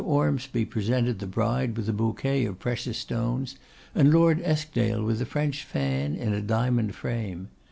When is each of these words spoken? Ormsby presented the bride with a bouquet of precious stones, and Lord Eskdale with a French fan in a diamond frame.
Ormsby 0.03 0.65
presented 0.65 1.19
the 1.19 1.27
bride 1.27 1.77
with 1.77 1.87
a 1.87 1.93
bouquet 1.93 2.45
of 2.45 2.57
precious 2.57 2.97
stones, 2.97 3.55
and 3.93 4.11
Lord 4.11 4.41
Eskdale 4.41 5.03
with 5.03 5.21
a 5.21 5.27
French 5.27 5.63
fan 5.63 6.15
in 6.15 6.33
a 6.33 6.41
diamond 6.41 6.95
frame. 6.95 7.49